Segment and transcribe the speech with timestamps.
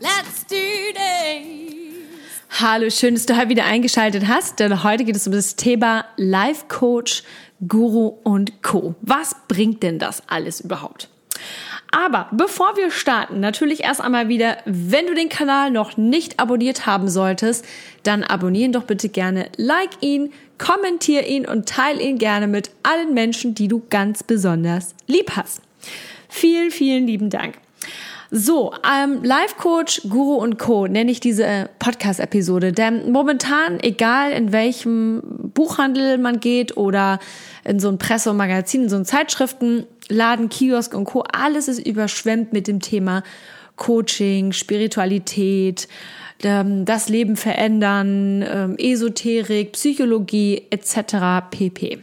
[0.00, 0.56] let's do
[0.94, 1.68] this!
[2.60, 6.04] Hallo, schön, dass du heute wieder eingeschaltet hast, denn heute geht es um das Thema
[6.16, 7.22] Life Coach,
[7.66, 8.94] Guru und Co.
[9.02, 11.08] Was bringt denn das alles überhaupt?
[11.90, 16.86] Aber bevor wir starten, natürlich erst einmal wieder, wenn du den Kanal noch nicht abonniert
[16.86, 17.64] haben solltest,
[18.02, 23.14] dann abonnieren doch bitte gerne, like ihn, kommentier ihn und teile ihn gerne mit allen
[23.14, 25.62] Menschen, die du ganz besonders lieb hast.
[26.28, 27.54] Vielen, vielen lieben Dank.
[28.30, 30.86] So, ähm, Life Coach, Guru und Co.
[30.86, 32.72] nenne ich diese Podcast-Episode.
[32.72, 35.22] Denn momentan, egal in welchem
[35.54, 37.20] Buchhandel man geht oder
[37.64, 41.86] in so ein Presse und Magazin, in so ein Zeitschriftenladen, Kiosk und Co., alles ist
[41.86, 43.22] überschwemmt mit dem Thema
[43.76, 45.88] Coaching, Spiritualität,
[46.42, 51.48] ähm, das Leben verändern, ähm, Esoterik, Psychologie etc.
[51.50, 51.98] pp.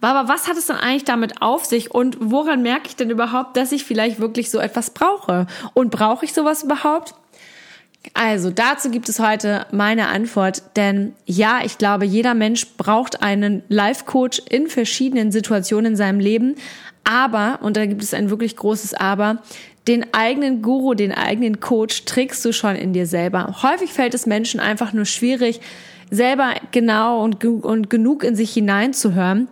[0.00, 3.56] Aber was hat es dann eigentlich damit auf sich und woran merke ich denn überhaupt,
[3.56, 5.46] dass ich vielleicht wirklich so etwas brauche?
[5.74, 7.14] Und brauche ich sowas überhaupt?
[8.14, 13.64] Also dazu gibt es heute meine Antwort, denn ja, ich glaube, jeder Mensch braucht einen
[13.68, 16.54] Life-Coach in verschiedenen Situationen in seinem Leben,
[17.04, 19.42] aber, und da gibt es ein wirklich großes Aber,
[19.88, 23.56] den eigenen Guru, den eigenen Coach trägst du schon in dir selber.
[23.62, 25.60] Häufig fällt es Menschen einfach nur schwierig,
[26.10, 29.48] selber genau und, und genug in sich hineinzuhören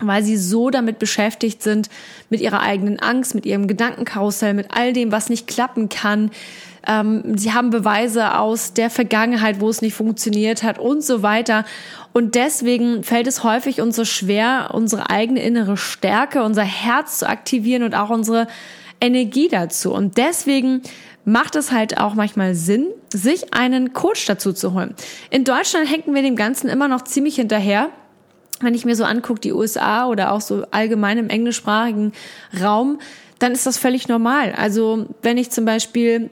[0.00, 1.88] weil sie so damit beschäftigt sind,
[2.28, 6.30] mit ihrer eigenen Angst, mit ihrem Gedankenkarussell, mit all dem, was nicht klappen kann.
[6.86, 11.64] Ähm, sie haben Beweise aus der Vergangenheit, wo es nicht funktioniert hat und so weiter.
[12.12, 17.28] Und deswegen fällt es häufig uns so schwer, unsere eigene innere Stärke, unser Herz zu
[17.28, 18.46] aktivieren und auch unsere
[19.00, 19.92] Energie dazu.
[19.92, 20.82] Und deswegen
[21.24, 24.94] macht es halt auch manchmal Sinn, sich einen Coach dazu zu holen.
[25.30, 27.90] In Deutschland hängen wir dem Ganzen immer noch ziemlich hinterher
[28.60, 32.12] wenn ich mir so angucke, die USA oder auch so allgemein im englischsprachigen
[32.60, 32.98] Raum,
[33.38, 34.52] dann ist das völlig normal.
[34.56, 36.30] Also wenn ich zum Beispiel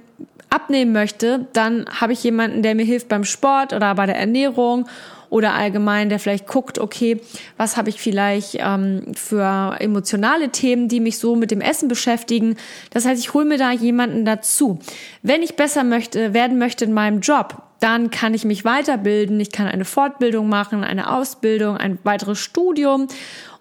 [0.51, 4.87] abnehmen möchte, dann habe ich jemanden, der mir hilft beim Sport oder bei der Ernährung
[5.31, 7.21] oder allgemein, der vielleicht guckt, okay,
[7.57, 12.57] was habe ich vielleicht ähm, für emotionale Themen, die mich so mit dem Essen beschäftigen.
[12.91, 14.79] Das heißt, ich hole mir da jemanden dazu.
[15.23, 19.53] Wenn ich besser möchte, werden möchte in meinem Job, dann kann ich mich weiterbilden, ich
[19.53, 23.09] kann eine Fortbildung machen, eine Ausbildung, ein weiteres Studium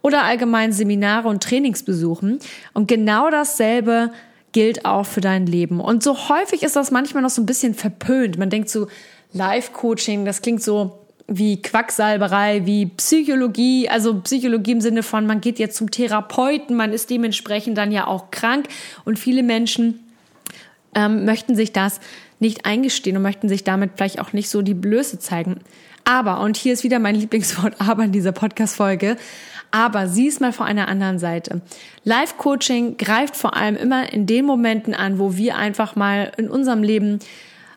[0.02, 2.40] oder allgemein Seminare und Trainings besuchen.
[2.74, 4.12] Und genau dasselbe
[4.54, 5.80] gilt auch für dein Leben.
[5.80, 8.38] Und so häufig ist das manchmal noch so ein bisschen verpönt.
[8.38, 8.88] Man denkt so,
[9.34, 15.60] Life-Coaching, das klingt so wie Quacksalberei, wie Psychologie, also Psychologie im Sinne von, man geht
[15.60, 18.70] jetzt zum Therapeuten, man ist dementsprechend dann ja auch krank
[19.04, 20.00] und viele Menschen
[20.96, 22.00] ähm, möchten sich das
[22.40, 25.62] nicht eingestehen und möchten sich damit vielleicht auch nicht so die Blöße zeigen.
[26.06, 29.18] Aber, und hier ist wieder mein Lieblingswort aber in dieser Podcast-Folge,
[29.72, 31.62] aber sieh es mal vor einer anderen Seite.
[32.06, 36.84] Life-Coaching greift vor allem immer in den Momenten an, wo wir einfach mal in unserem
[36.84, 37.20] Leben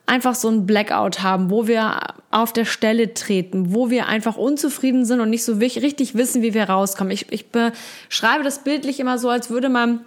[0.06, 2.00] einfach so ein Blackout haben, wo wir
[2.31, 6.54] auf der Stelle treten, wo wir einfach unzufrieden sind und nicht so richtig wissen, wie
[6.54, 7.12] wir rauskommen.
[7.12, 10.00] Ich, ich beschreibe das bildlich immer so, als würde man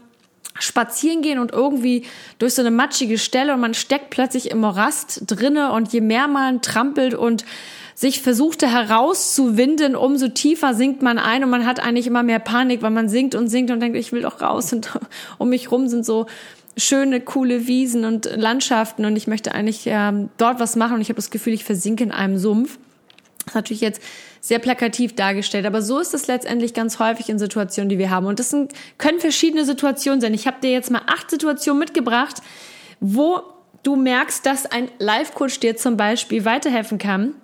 [0.60, 2.06] spazieren gehen und irgendwie
[2.40, 6.28] durch so eine matschige Stelle und man steckt plötzlich im Morast drinne und je mehr
[6.28, 7.46] man trampelt und
[7.96, 12.82] sich versuchte herauszuwinden, umso tiefer sinkt man ein und man hat eigentlich immer mehr Panik,
[12.82, 14.92] weil man sinkt und sinkt und denkt, ich will doch raus und
[15.38, 16.26] um mich rum sind so
[16.76, 21.10] schöne, coole Wiesen und Landschaften und ich möchte eigentlich ähm, dort was machen und ich
[21.10, 22.80] habe das Gefühl, ich versinke in einem Sumpf.
[23.46, 24.02] Das ist natürlich jetzt
[24.44, 28.26] sehr plakativ dargestellt, aber so ist es letztendlich ganz häufig in Situationen, die wir haben.
[28.26, 30.34] Und das sind, können verschiedene Situationen sein.
[30.34, 32.42] Ich habe dir jetzt mal acht Situationen mitgebracht,
[33.00, 33.40] wo
[33.84, 37.36] du merkst, dass ein Life-Coach dir zum Beispiel weiterhelfen kann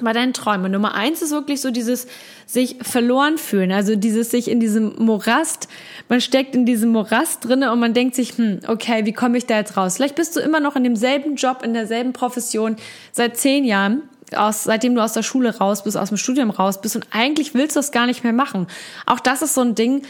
[0.00, 0.70] bei deinen Träumen.
[0.70, 2.08] Nummer eins ist wirklich so dieses
[2.44, 5.68] sich verloren fühlen, also dieses sich in diesem Morast,
[6.10, 9.46] man steckt in diesem Morast drinne und man denkt sich, hm, okay, wie komme ich
[9.46, 9.96] da jetzt raus?
[9.96, 12.76] Vielleicht bist du immer noch in demselben Job, in derselben Profession
[13.12, 14.02] seit zehn Jahren,
[14.36, 17.54] aus, seitdem du aus der Schule raus bist, aus dem Studium raus bist und eigentlich
[17.54, 18.66] willst du das gar nicht mehr machen.
[19.06, 20.02] Auch das ist so ein Ding,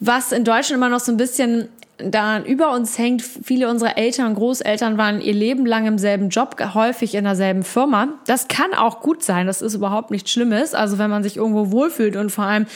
[0.00, 1.68] was in Deutschland immer noch so ein bisschen
[1.98, 6.28] da über uns hängt, viele unserer Eltern und Großeltern waren ihr Leben lang im selben
[6.28, 8.08] Job, häufig in derselben Firma.
[8.26, 10.74] Das kann auch gut sein, das ist überhaupt nichts Schlimmes.
[10.74, 12.66] Also wenn man sich irgendwo wohlfühlt und vor allem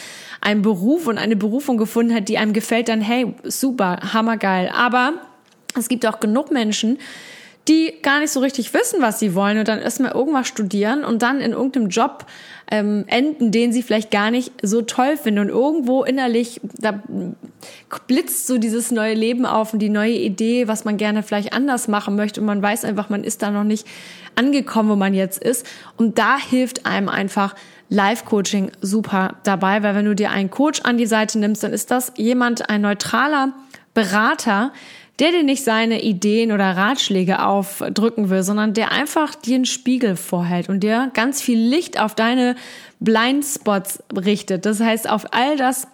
[0.41, 4.71] einen Beruf und eine Berufung gefunden hat, die einem gefällt, dann hey, super, hammergeil.
[4.75, 5.13] Aber
[5.79, 6.99] es gibt auch genug Menschen,
[7.69, 11.23] die gar nicht so richtig wissen, was sie wollen und dann erstmal irgendwas studieren und
[11.23, 12.27] dann in irgendeinem Job
[12.71, 15.41] ähm, enden, den sie vielleicht gar nicht so toll finden.
[15.41, 17.03] Und irgendwo innerlich, da
[18.07, 21.89] blitzt so dieses neue Leben auf und die neue Idee, was man gerne vielleicht anders
[21.89, 22.41] machen möchte.
[22.41, 23.87] Und man weiß einfach, man ist da noch nicht
[24.37, 25.67] angekommen, wo man jetzt ist.
[25.97, 27.55] Und da hilft einem einfach
[27.89, 31.91] Live-Coaching super dabei, weil wenn du dir einen Coach an die Seite nimmst, dann ist
[31.91, 33.53] das jemand, ein neutraler
[33.95, 34.73] Berater,
[35.21, 40.17] der dir nicht seine Ideen oder Ratschläge aufdrücken will, sondern der einfach dir einen Spiegel
[40.17, 42.57] vorhält und dir ganz viel Licht auf deine
[43.01, 44.65] Blindspots richtet.
[44.65, 45.87] Das heißt, auf all das,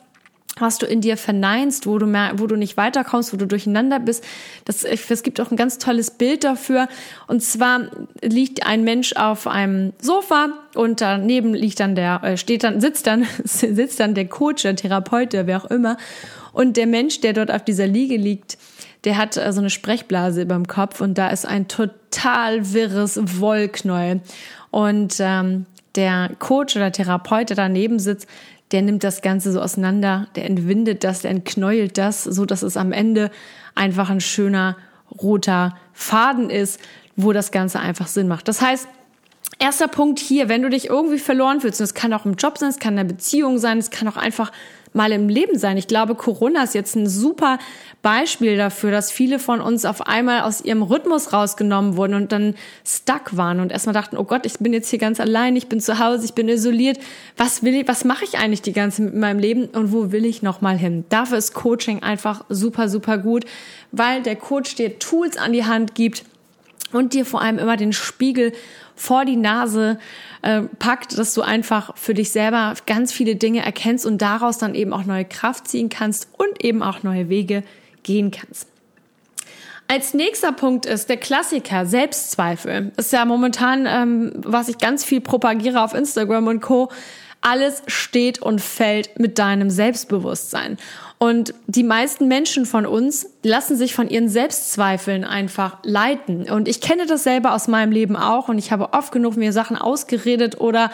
[0.58, 3.98] was du in dir verneinst, wo du mehr, wo du nicht weiterkommst, wo du durcheinander
[3.98, 4.24] bist.
[4.64, 6.88] Das, es gibt auch ein ganz tolles Bild dafür.
[7.26, 7.90] Und zwar
[8.22, 13.06] liegt ein Mensch auf einem Sofa und daneben liegt dann der, äh, steht dann, sitzt
[13.06, 15.98] dann, sitzt dann der Coach, der Therapeut, der wer auch immer.
[16.52, 18.56] Und der Mensch, der dort auf dieser Liege liegt,
[19.06, 23.18] der hat äh, so eine Sprechblase über dem Kopf und da ist ein total wirres
[23.40, 24.20] Wollknäuel.
[24.70, 25.64] Und ähm,
[25.94, 28.28] der Coach oder Therapeut, der daneben sitzt,
[28.72, 32.76] der nimmt das Ganze so auseinander, der entwindet das, der entknäult das, so dass es
[32.76, 33.30] am Ende
[33.76, 34.76] einfach ein schöner
[35.22, 36.80] roter Faden ist,
[37.14, 38.48] wo das Ganze einfach Sinn macht.
[38.48, 38.88] Das heißt,
[39.60, 42.58] erster Punkt hier, wenn du dich irgendwie verloren fühlst, und es kann auch im Job
[42.58, 44.50] sein, es kann in einer Beziehung sein, es kann auch einfach
[44.92, 45.76] mal im Leben sein.
[45.76, 47.58] Ich glaube, Corona ist jetzt ein super
[48.02, 52.54] Beispiel dafür, dass viele von uns auf einmal aus ihrem Rhythmus rausgenommen wurden und dann
[52.84, 55.80] stuck waren und erstmal dachten, oh Gott, ich bin jetzt hier ganz allein, ich bin
[55.80, 56.98] zu Hause, ich bin isoliert.
[57.36, 60.24] Was will ich, was mache ich eigentlich die ganze mit meinem Leben und wo will
[60.24, 61.04] ich noch mal hin?
[61.08, 63.44] Dafür ist Coaching einfach super, super gut,
[63.92, 66.24] weil der Coach dir Tools an die Hand gibt
[66.92, 68.52] und dir vor allem immer den Spiegel
[68.96, 69.98] vor die Nase
[70.42, 74.74] äh, packt, dass du einfach für dich selber ganz viele Dinge erkennst und daraus dann
[74.74, 77.62] eben auch neue Kraft ziehen kannst und eben auch neue Wege
[78.02, 78.68] gehen kannst.
[79.88, 82.90] Als nächster Punkt ist der Klassiker Selbstzweifel.
[82.96, 86.90] ist ja momentan, ähm, was ich ganz viel propagiere auf Instagram und Co.
[87.40, 90.78] Alles steht und fällt mit deinem Selbstbewusstsein.
[91.18, 96.50] Und die meisten Menschen von uns lassen sich von ihren Selbstzweifeln einfach leiten.
[96.50, 98.48] Und ich kenne das selber aus meinem Leben auch.
[98.48, 100.90] Und ich habe oft genug mir Sachen ausgeredet oder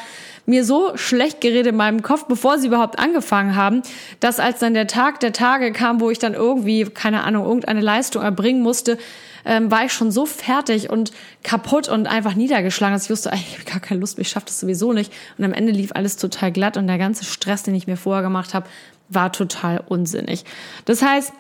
[0.47, 3.83] mir so schlecht geredet in meinem Kopf, bevor sie überhaupt angefangen haben,
[4.21, 7.81] dass als dann der Tag der Tage kam, wo ich dann irgendwie, keine Ahnung, irgendeine
[7.81, 8.99] Leistung erbringen musste,
[9.45, 13.59] ähm, war ich schon so fertig und kaputt und einfach niedergeschlagen, dass ich wusste, ich
[13.59, 15.13] habe gar keine Lust ich schaffe das sowieso nicht.
[15.37, 18.23] Und am Ende lief alles total glatt und der ganze Stress, den ich mir vorher
[18.23, 18.69] gemacht habe,
[19.15, 20.45] war total unsinnig.
[20.85, 21.33] Das heißt,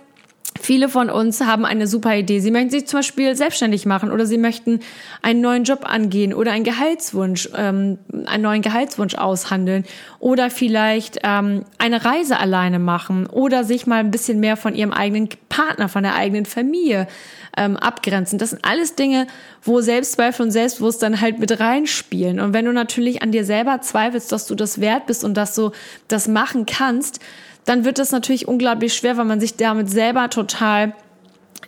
[0.61, 2.39] Viele von uns haben eine super Idee.
[2.41, 4.81] Sie möchten sich zum Beispiel selbstständig machen oder sie möchten
[5.23, 9.85] einen neuen Job angehen oder einen Gehaltswunsch, ähm, einen neuen Gehaltswunsch aushandeln
[10.19, 14.93] oder vielleicht ähm, eine Reise alleine machen oder sich mal ein bisschen mehr von ihrem
[14.93, 17.09] eigenen Partner, von der eigenen Familie
[17.57, 18.39] ähm, abgrenzen.
[18.39, 19.27] Das sind alles Dinge,
[19.63, 22.41] wo Selbstzweifel und Selbstbewusstsein halt mit reinspielen.
[22.41, 25.55] Und wenn du natürlich an dir selber zweifelst, dass du das wert bist und dass
[25.55, 25.71] du
[26.09, 27.21] das machen kannst,
[27.65, 30.95] dann wird das natürlich unglaublich schwer, weil man sich damit selber total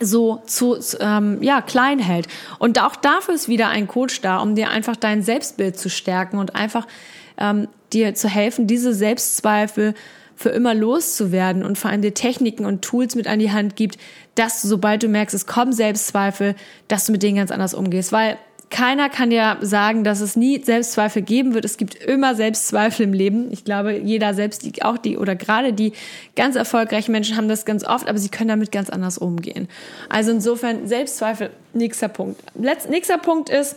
[0.01, 2.27] so zu ähm, ja klein hält.
[2.59, 6.39] Und auch dafür ist wieder ein Coach da, um dir einfach dein Selbstbild zu stärken
[6.39, 6.87] und einfach
[7.39, 9.95] ähm, dir zu helfen, diese Selbstzweifel
[10.37, 13.99] für immer loszuwerden und vor allem dir Techniken und Tools mit an die Hand gibt,
[14.35, 16.57] dass du, sobald du merkst, es kommen Selbstzweifel,
[16.89, 18.11] dass du mit denen ganz anders umgehst.
[18.11, 18.37] Weil
[18.75, 21.65] keiner kann ja sagen, dass es nie Selbstzweifel geben wird.
[21.65, 23.53] Es gibt immer Selbstzweifel im Leben.
[23.53, 25.93] Ich glaube, jeder selbst, die, auch die oder gerade die
[26.35, 29.69] ganz erfolgreichen Menschen haben das ganz oft, aber sie können damit ganz anders umgehen.
[30.09, 32.43] Also insofern Selbstzweifel, nächster Punkt.
[32.61, 33.77] Letz, nächster Punkt ist,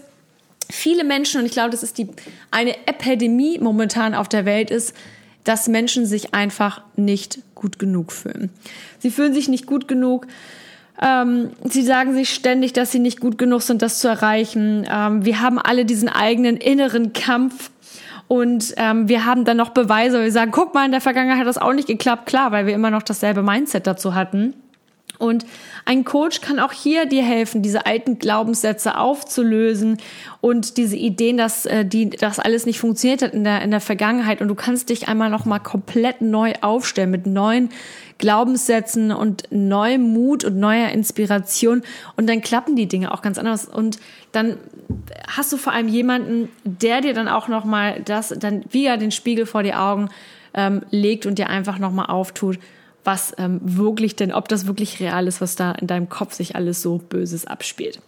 [0.67, 2.07] viele Menschen, und ich glaube, das ist die,
[2.49, 4.95] eine Epidemie momentan auf der Welt ist,
[5.43, 8.49] dass Menschen sich einfach nicht gut genug fühlen.
[8.97, 10.25] Sie fühlen sich nicht gut genug
[11.01, 14.87] ähm, sie sagen sich ständig, dass sie nicht gut genug sind, das zu erreichen.
[14.89, 17.71] Ähm, wir haben alle diesen eigenen inneren Kampf.
[18.27, 21.47] Und ähm, wir haben dann noch Beweise, wir sagen, guck mal, in der Vergangenheit hat
[21.47, 22.25] das auch nicht geklappt.
[22.25, 24.53] Klar, weil wir immer noch dasselbe Mindset dazu hatten.
[25.19, 25.45] Und
[25.85, 29.97] ein Coach kann auch hier dir helfen, diese alten Glaubenssätze aufzulösen
[30.41, 33.81] und diese Ideen, dass äh, die, das alles nicht funktioniert hat in der in der
[33.81, 34.41] Vergangenheit.
[34.41, 37.69] Und du kannst dich einmal noch mal komplett neu aufstellen mit neuen
[38.17, 41.83] Glaubenssätzen und neuem Mut und neuer Inspiration.
[42.15, 43.65] Und dann klappen die Dinge auch ganz anders.
[43.65, 43.99] Und
[44.31, 44.57] dann
[45.27, 49.11] hast du vor allem jemanden, der dir dann auch noch mal das dann wieder den
[49.11, 50.09] Spiegel vor die Augen
[50.53, 52.57] ähm, legt und dir einfach noch mal auftut
[53.07, 56.57] was ähm, wirklich denn, ob das wirklich real ist, was da in deinem Kopf sich
[56.57, 57.99] alles so Böses abspielt.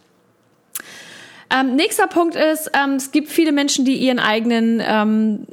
[1.52, 5.46] Ähm, nächster Punkt ist, ähm, es gibt viele Menschen, die ihren eigenen ähm,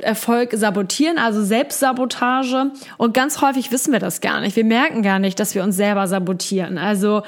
[0.00, 2.70] Erfolg sabotieren, also Selbstsabotage.
[2.96, 4.56] Und ganz häufig wissen wir das gar nicht.
[4.56, 6.78] Wir merken gar nicht, dass wir uns selber sabotieren.
[6.78, 7.24] Also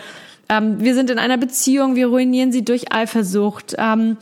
[0.48, 3.74] ähm, wir sind in einer Beziehung, wir ruinieren sie durch Eifersucht.
[3.76, 4.16] Ähm,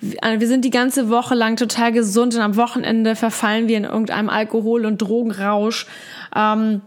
[0.00, 4.28] wir sind die ganze Woche lang total gesund und am Wochenende verfallen wir in irgendeinem
[4.30, 5.86] Alkohol- und Drogenrausch.
[6.34, 6.82] Ähm,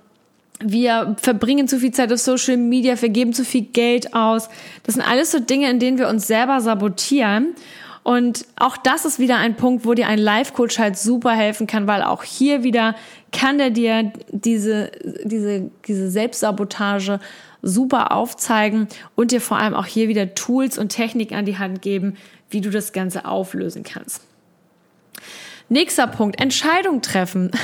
[0.64, 4.50] wir verbringen zu viel Zeit auf Social Media, wir geben zu viel Geld aus.
[4.84, 7.56] Das sind alles so Dinge, in denen wir uns selber sabotieren.
[8.04, 11.88] Und auch das ist wieder ein Punkt, wo dir ein Life-Coach halt super helfen kann,
[11.88, 12.96] weil auch hier wieder
[13.32, 14.92] kann der dir diese,
[15.24, 17.20] diese, diese Selbstsabotage
[17.62, 21.82] super aufzeigen und dir vor allem auch hier wieder Tools und Techniken an die Hand
[21.82, 22.18] geben,
[22.50, 24.22] wie du das Ganze auflösen kannst.
[25.70, 27.52] Nächster Punkt, Entscheidung treffen.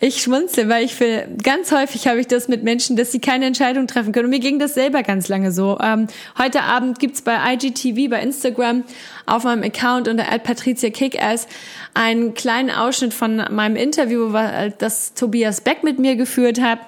[0.00, 3.46] Ich schmunzle, weil ich für ganz häufig habe ich das mit Menschen, dass sie keine
[3.46, 4.26] Entscheidung treffen können.
[4.26, 5.78] Und mir ging das selber ganz lange so.
[5.80, 6.06] Ähm,
[6.38, 8.84] heute Abend gibt's bei IGTV, bei Instagram,
[9.30, 11.46] auf meinem Account unter Patricia Kickass
[11.94, 14.32] einen kleinen Ausschnitt von meinem Interview,
[14.78, 16.78] das Tobias Beck mit mir geführt hat.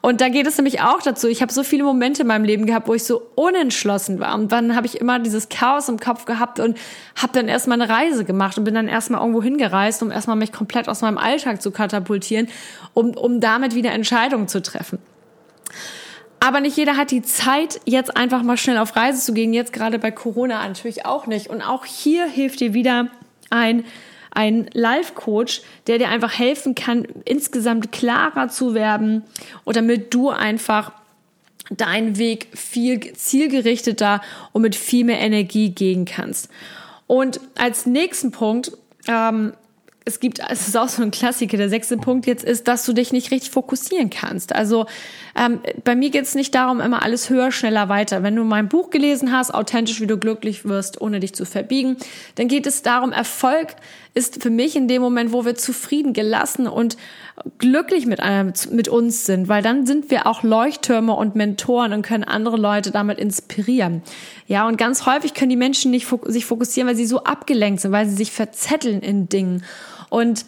[0.00, 1.28] Und da geht es nämlich auch dazu.
[1.28, 4.34] Ich habe so viele Momente in meinem Leben gehabt, wo ich so unentschlossen war.
[4.34, 6.76] Und dann habe ich immer dieses Chaos im Kopf gehabt und
[7.14, 10.52] habe dann erstmal eine Reise gemacht und bin dann erstmal irgendwo hingereist, um erstmal mich
[10.52, 12.48] komplett aus meinem Alltag zu katapultieren,
[12.94, 14.98] um, um damit wieder Entscheidungen zu treffen.
[16.42, 19.52] Aber nicht jeder hat die Zeit, jetzt einfach mal schnell auf Reise zu gehen.
[19.52, 21.48] Jetzt gerade bei Corona natürlich auch nicht.
[21.48, 23.08] Und auch hier hilft dir wieder
[23.48, 23.84] ein
[24.34, 29.24] ein Life-Coach, der dir einfach helfen kann, insgesamt klarer zu werden
[29.64, 30.92] und damit du einfach
[31.68, 34.22] deinen Weg viel zielgerichteter
[34.52, 36.48] und mit viel mehr Energie gehen kannst.
[37.06, 38.72] Und als nächsten Punkt
[39.06, 39.52] ähm,
[40.04, 42.92] es gibt, es ist auch so ein Klassiker, der sechste Punkt jetzt ist, dass du
[42.92, 44.54] dich nicht richtig fokussieren kannst.
[44.54, 44.86] Also
[45.38, 48.22] ähm, bei mir geht es nicht darum, immer alles höher, schneller, weiter.
[48.22, 51.96] Wenn du mein Buch gelesen hast, authentisch, wie du glücklich wirst, ohne dich zu verbiegen,
[52.34, 53.76] dann geht es darum, Erfolg
[54.14, 56.96] ist für mich in dem Moment, wo wir zufrieden, gelassen und
[57.58, 62.02] glücklich mit, einem, mit uns sind, weil dann sind wir auch Leuchttürme und Mentoren und
[62.02, 64.02] können andere Leute damit inspirieren.
[64.48, 67.92] Ja, und ganz häufig können die Menschen nicht sich fokussieren, weil sie so abgelenkt sind,
[67.92, 69.64] weil sie sich verzetteln in Dingen.
[70.12, 70.44] Und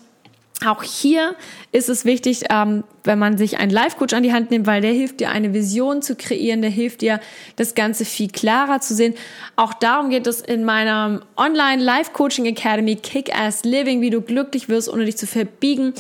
[0.67, 1.37] auch hier
[1.73, 4.93] ist es wichtig, ähm, wenn man sich einen Life-Coach an die Hand nimmt, weil der
[4.93, 7.21] hilft dir, eine Vision zu kreieren, der hilft dir,
[7.57, 9.15] das Ganze viel klarer zu sehen.
[9.57, 15.05] Auch darum geht es in meiner Online-Life-Coaching Academy Kick-Ass Living, wie du glücklich wirst, ohne
[15.05, 15.93] dich zu verbiegen.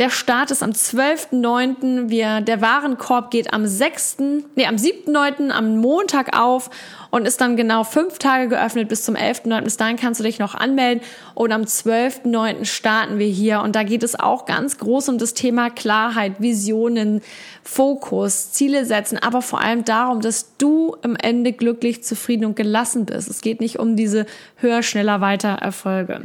[0.00, 2.08] Der Start ist am 12.9.
[2.08, 4.16] Wir, der Warenkorb geht am 6.,
[4.54, 5.50] nee, am 7.9.
[5.50, 6.70] am Montag auf
[7.10, 9.60] und ist dann genau fünf Tage geöffnet bis zum 11.9.
[9.62, 11.02] Bis dahin kannst du dich noch anmelden
[11.34, 12.64] und am 12.9.
[12.64, 17.22] starten wir hier und da geht es auch ganz groß um das Thema Klarheit, Visionen,
[17.62, 23.06] Fokus, Ziele setzen, aber vor allem darum, dass du am Ende glücklich, zufrieden und gelassen
[23.06, 23.30] bist.
[23.30, 24.26] Es geht nicht um diese
[24.56, 26.22] höher, schneller, weiter Erfolge.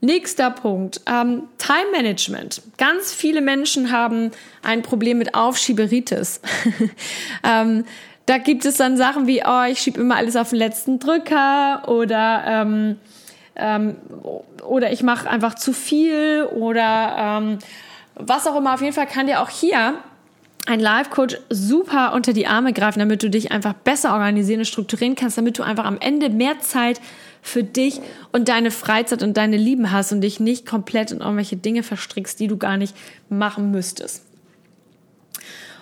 [0.00, 2.62] Nächster Punkt, ähm, Time Management.
[2.76, 6.40] Ganz viele Menschen haben ein Problem mit Aufschieberitis.
[7.44, 7.84] ähm,
[8.26, 11.88] da gibt es dann Sachen wie, oh, ich schiebe immer alles auf den letzten Drücker
[11.88, 12.96] oder ähm,
[13.58, 13.96] ähm,
[14.64, 17.58] oder ich mache einfach zu viel oder ähm,
[18.18, 18.74] was auch immer.
[18.74, 19.94] Auf jeden Fall kann dir auch hier
[20.66, 25.14] ein Life-Coach super unter die Arme greifen, damit du dich einfach besser organisieren und strukturieren
[25.14, 27.00] kannst, damit du einfach am Ende mehr Zeit
[27.40, 28.00] für dich
[28.32, 32.38] und deine Freizeit und deine Lieben hast und dich nicht komplett in irgendwelche Dinge verstrickst,
[32.38, 32.94] die du gar nicht
[33.30, 34.24] machen müsstest.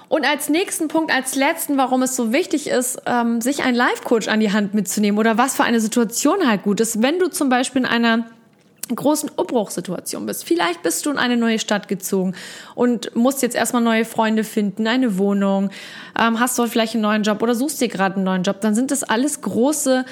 [0.09, 4.28] Und als nächsten Punkt, als letzten, warum es so wichtig ist, ähm, sich einen Life-Coach
[4.28, 7.02] an die Hand mitzunehmen oder was für eine Situation halt gut ist.
[7.02, 8.26] Wenn du zum Beispiel in einer
[8.95, 10.45] großen Umbruchssituation bist.
[10.45, 12.35] Vielleicht bist du in eine neue Stadt gezogen
[12.75, 15.71] und musst jetzt erstmal neue Freunde finden, eine Wohnung,
[16.19, 18.61] ähm, hast dort vielleicht einen neuen Job oder suchst dir gerade einen neuen Job.
[18.61, 20.05] Dann sind das alles große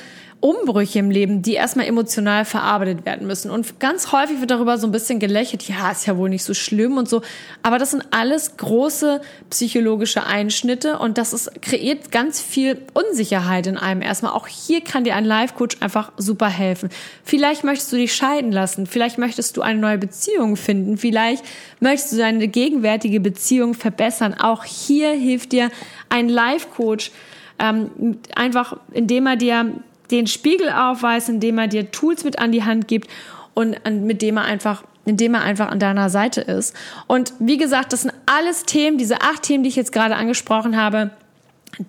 [0.44, 3.50] Umbrüche im Leben, die erstmal emotional verarbeitet werden müssen.
[3.50, 6.52] Und ganz häufig wird darüber so ein bisschen gelächelt, ja, ist ja wohl nicht so
[6.52, 7.22] schlimm und so.
[7.62, 13.78] Aber das sind alles große psychologische Einschnitte und das ist, kreiert ganz viel Unsicherheit in
[13.78, 14.32] einem erstmal.
[14.32, 16.90] Auch hier kann dir ein Life-Coach einfach super helfen.
[17.24, 21.42] Vielleicht möchtest du dich scheiden lassen, vielleicht möchtest du eine neue Beziehung finden, vielleicht
[21.80, 24.34] möchtest du deine gegenwärtige Beziehung verbessern.
[24.34, 25.70] Auch hier hilft dir
[26.10, 27.12] ein Life-Coach,
[27.58, 29.72] ähm, einfach indem er dir
[30.11, 33.08] den Spiegel aufweist, indem er dir Tools mit an die Hand gibt
[33.54, 36.75] und mit dem er einfach indem er einfach an deiner Seite ist.
[37.06, 40.76] Und wie gesagt, das sind alles Themen, diese acht Themen, die ich jetzt gerade angesprochen
[40.76, 41.11] habe,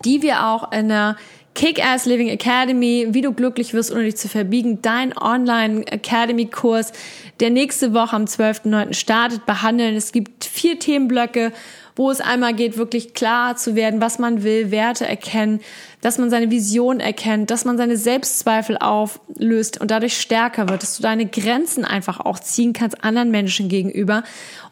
[0.04, 1.16] die wir auch in der
[1.56, 6.92] Kick-Ass Living Academy, wie du glücklich wirst, ohne dich zu verbiegen, dein Online-Academy-Kurs,
[7.40, 8.94] der nächste Woche am 12.09.
[8.94, 9.96] startet, behandeln.
[9.96, 11.52] Es gibt vier Themenblöcke
[11.96, 15.62] wo es einmal geht, wirklich klar zu werden, was man will, Werte erkennen,
[16.02, 20.98] dass man seine Vision erkennt, dass man seine Selbstzweifel auflöst und dadurch stärker wird, dass
[20.98, 24.24] du deine Grenzen einfach auch ziehen kannst anderen Menschen gegenüber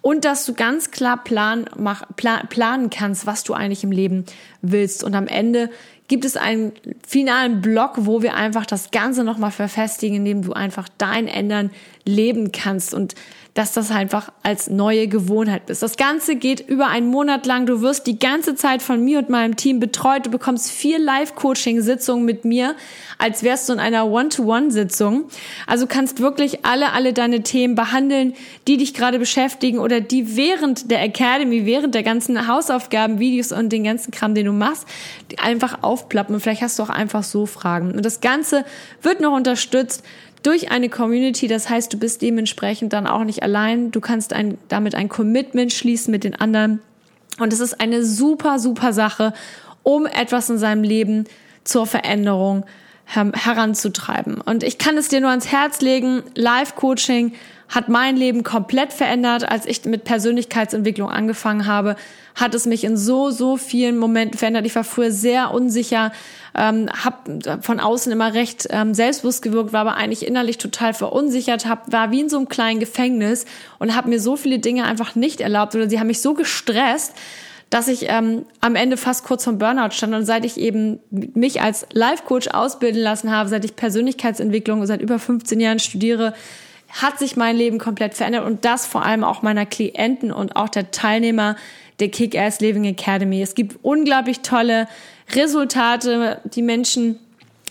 [0.01, 4.25] und dass du ganz klar plan, mach, plan, planen kannst, was du eigentlich im Leben
[4.61, 5.03] willst.
[5.03, 5.69] Und am Ende
[6.07, 6.73] gibt es einen
[7.07, 11.71] finalen Block, wo wir einfach das Ganze nochmal verfestigen, indem du einfach dein Ändern
[12.05, 12.93] leben kannst?
[12.93, 13.15] Und
[13.53, 15.83] dass das einfach als neue Gewohnheit ist.
[15.83, 17.67] Das Ganze geht über einen Monat lang.
[17.67, 20.25] Du wirst die ganze Zeit von mir und meinem Team betreut.
[20.25, 22.75] Du bekommst vier Live-Coaching-Sitzungen mit mir,
[23.19, 25.25] als wärst du in einer One-to-One-Sitzung.
[25.67, 28.33] Also kannst wirklich alle, alle deine Themen behandeln,
[28.67, 33.69] die dich gerade beschäftigen oder die während der Academy, während der ganzen Hausaufgaben, Videos und
[33.69, 34.87] den ganzen Kram, den du machst,
[35.37, 36.33] einfach aufplappen.
[36.33, 37.91] Und vielleicht hast du auch einfach so Fragen.
[37.91, 38.65] Und das Ganze
[39.03, 40.03] wird noch unterstützt
[40.43, 41.47] durch eine Community.
[41.47, 43.91] Das heißt, du bist dementsprechend dann auch nicht allein.
[43.91, 46.81] Du kannst ein, damit ein Commitment schließen mit den anderen.
[47.39, 49.33] Und es ist eine super, super Sache,
[49.81, 51.25] um etwas in seinem Leben
[51.63, 52.65] zur Veränderung
[53.05, 54.39] heranzutreiben.
[54.39, 56.23] Und ich kann es dir nur ans Herz legen.
[56.35, 57.33] Live-Coaching
[57.73, 59.49] hat mein Leben komplett verändert.
[59.49, 61.95] Als ich mit Persönlichkeitsentwicklung angefangen habe,
[62.35, 64.65] hat es mich in so, so vielen Momenten verändert.
[64.67, 66.11] Ich war früher sehr unsicher,
[66.55, 71.65] ähm, habe von außen immer recht ähm, selbstbewusst gewirkt, war aber eigentlich innerlich total verunsichert,
[71.65, 73.45] hab, war wie in so einem kleinen Gefängnis
[73.79, 77.13] und habe mir so viele Dinge einfach nicht erlaubt oder sie haben mich so gestresst,
[77.71, 80.13] dass ich ähm, am Ende fast kurz vom Burnout stand.
[80.13, 85.17] Und seit ich eben mich als Life-Coach ausbilden lassen habe, seit ich Persönlichkeitsentwicklung seit über
[85.17, 86.35] 15 Jahren studiere,
[87.01, 90.69] hat sich mein Leben komplett verändert und das vor allem auch meiner Klienten und auch
[90.69, 91.55] der Teilnehmer
[91.99, 93.41] der Kick-Ass Living Academy.
[93.41, 94.87] Es gibt unglaublich tolle
[95.33, 96.39] Resultate.
[96.43, 97.19] Die Menschen,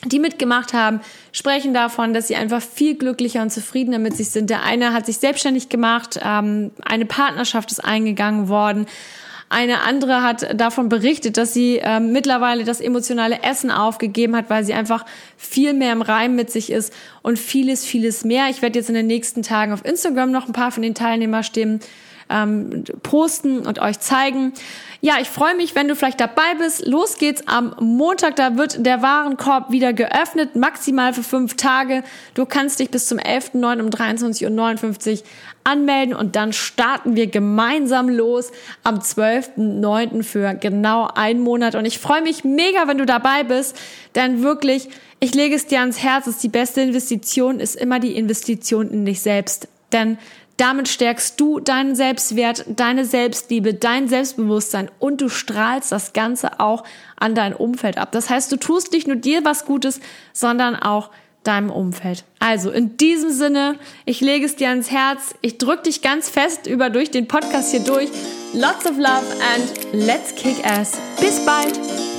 [0.05, 1.01] die mitgemacht haben,
[1.33, 4.51] sprechen davon, dass sie einfach viel glücklicher und zufriedener mit sich sind.
[4.51, 8.87] Der eine hat sich selbstständig gemacht, ähm, eine Partnerschaft ist eingegangen worden.
[9.53, 14.65] Eine andere hat davon berichtet, dass sie äh, mittlerweile das emotionale Essen aufgegeben hat, weil
[14.65, 15.05] sie einfach
[15.37, 16.91] viel mehr im Reim mit sich ist
[17.21, 18.49] und vieles, vieles mehr.
[18.49, 21.81] Ich werde jetzt in den nächsten Tagen auf Instagram noch ein paar von den Teilnehmerstimmen
[22.33, 24.53] ähm, posten und euch zeigen.
[25.05, 26.87] Ja, ich freue mich, wenn du vielleicht dabei bist.
[26.87, 28.37] Los geht's am Montag.
[28.37, 32.05] Da wird der Warenkorb wieder geöffnet, maximal für fünf Tage.
[32.35, 33.81] Du kannst dich bis zum 11.09.
[33.81, 35.23] um 23.59 Uhr
[35.65, 38.53] anmelden und dann starten wir gemeinsam los
[38.85, 40.23] am 12.09.
[40.23, 41.75] für genau einen Monat.
[41.75, 43.77] Und ich freue mich mega, wenn du dabei bist,
[44.15, 48.17] denn wirklich, ich lege es dir ans Herz, dass die beste Investition ist immer die
[48.17, 49.69] Investition in dich selbst.
[49.93, 50.19] Denn
[50.57, 56.85] damit stärkst du deinen Selbstwert, deine Selbstliebe, dein Selbstbewusstsein und du strahlst das Ganze auch
[57.17, 58.13] an dein Umfeld ab.
[58.13, 60.01] Das heißt, du tust nicht nur dir was Gutes,
[60.33, 61.11] sondern auch
[61.45, 62.25] deinem Umfeld.
[62.39, 66.67] Also in diesem Sinne, ich lege es dir ans Herz, ich drücke dich ganz fest
[66.67, 68.11] über durch den Podcast hier durch.
[68.55, 70.99] Lots of love and let's kick ass.
[71.21, 72.12] Bis bald!